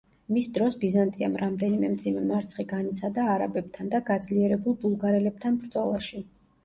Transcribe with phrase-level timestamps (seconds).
[0.35, 6.25] მის დროს ბიზანტიამ რამდენიმე მძიმე მარცხი განიცადა არაბებთან და გაძლიერებულ ბულგარელებთან ბრძოლაში.